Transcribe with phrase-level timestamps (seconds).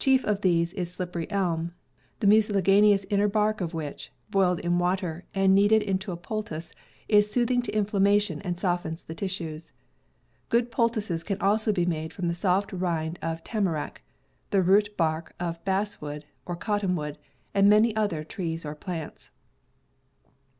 [0.00, 1.70] Chief of these is slippery elm,
[2.18, 6.72] the mucilag inous inner bark of which, boiled in water and kneaded into a poultice,
[7.06, 9.70] is soothing to inflammation and softens the tissues.
[10.48, 14.02] Good poultices can also be made from the soft rind of tamarack,
[14.50, 17.16] the root bark of basswood or Cottonwood,
[17.54, 19.30] and many other trees or plants.